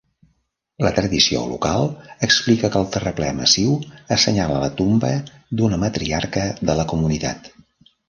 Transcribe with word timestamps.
La 0.85 0.91
tradició 0.99 1.41
local 1.49 1.85
explica 2.29 2.73
que 2.77 2.81
el 2.81 2.89
terraplè 2.97 3.29
massiu 3.43 3.77
assenyala 4.19 4.59
la 4.67 4.73
tomba 4.83 5.15
d'una 5.61 5.83
matriarca 5.89 6.51
de 6.69 6.83
la 6.83 6.93
comunitat. 6.97 7.57